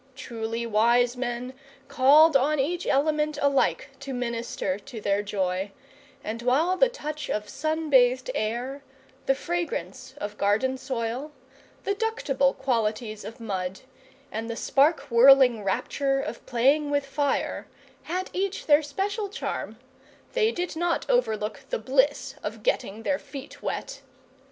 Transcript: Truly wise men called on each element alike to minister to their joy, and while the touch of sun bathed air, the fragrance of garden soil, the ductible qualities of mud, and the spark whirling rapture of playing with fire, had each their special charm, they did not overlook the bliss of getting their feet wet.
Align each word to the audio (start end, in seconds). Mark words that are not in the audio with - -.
Truly 0.15 0.65
wise 0.65 1.15
men 1.15 1.53
called 1.87 2.35
on 2.35 2.57
each 2.59 2.87
element 2.87 3.37
alike 3.39 3.91
to 3.99 4.15
minister 4.15 4.79
to 4.79 4.99
their 4.99 5.21
joy, 5.21 5.69
and 6.23 6.41
while 6.41 6.75
the 6.75 6.89
touch 6.89 7.29
of 7.29 7.47
sun 7.47 7.91
bathed 7.91 8.31
air, 8.33 8.81
the 9.27 9.35
fragrance 9.35 10.15
of 10.17 10.39
garden 10.39 10.79
soil, 10.79 11.31
the 11.83 11.93
ductible 11.93 12.57
qualities 12.57 13.23
of 13.23 13.39
mud, 13.39 13.81
and 14.31 14.49
the 14.49 14.55
spark 14.55 15.01
whirling 15.11 15.63
rapture 15.63 16.19
of 16.19 16.43
playing 16.47 16.89
with 16.89 17.05
fire, 17.05 17.67
had 18.01 18.31
each 18.33 18.65
their 18.65 18.81
special 18.81 19.29
charm, 19.29 19.77
they 20.33 20.51
did 20.51 20.75
not 20.75 21.07
overlook 21.11 21.61
the 21.69 21.77
bliss 21.77 22.33
of 22.41 22.63
getting 22.63 23.03
their 23.03 23.19
feet 23.19 23.61
wet. 23.61 24.01